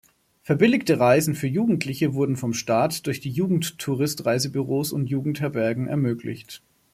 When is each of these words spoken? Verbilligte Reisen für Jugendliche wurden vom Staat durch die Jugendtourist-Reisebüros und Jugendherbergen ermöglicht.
Verbilligte 0.41 0.99
Reisen 0.99 1.35
für 1.35 1.45
Jugendliche 1.45 2.15
wurden 2.15 2.35
vom 2.35 2.55
Staat 2.55 3.05
durch 3.05 3.19
die 3.19 3.29
Jugendtourist-Reisebüros 3.29 4.93
und 4.93 5.11
Jugendherbergen 5.11 5.85
ermöglicht. 5.85 6.63